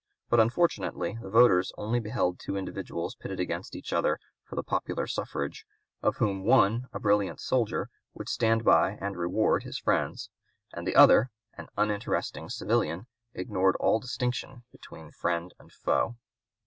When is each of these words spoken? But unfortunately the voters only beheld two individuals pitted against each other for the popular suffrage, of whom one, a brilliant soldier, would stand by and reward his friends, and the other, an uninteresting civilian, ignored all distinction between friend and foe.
But 0.29 0.39
unfortunately 0.39 1.19
the 1.21 1.29
voters 1.29 1.71
only 1.77 1.99
beheld 1.99 2.39
two 2.39 2.57
individuals 2.57 3.13
pitted 3.13 3.39
against 3.39 3.75
each 3.75 3.93
other 3.93 4.17
for 4.43 4.55
the 4.55 4.63
popular 4.63 5.05
suffrage, 5.05 5.63
of 6.01 6.17
whom 6.17 6.43
one, 6.43 6.87
a 6.91 6.99
brilliant 6.99 7.39
soldier, 7.39 7.87
would 8.15 8.27
stand 8.27 8.63
by 8.65 8.97
and 8.99 9.15
reward 9.15 9.61
his 9.61 9.77
friends, 9.77 10.31
and 10.73 10.87
the 10.87 10.95
other, 10.95 11.29
an 11.53 11.67
uninteresting 11.77 12.49
civilian, 12.49 13.05
ignored 13.35 13.75
all 13.75 13.99
distinction 13.99 14.63
between 14.71 15.11
friend 15.11 15.53
and 15.59 15.71
foe. 15.71 16.15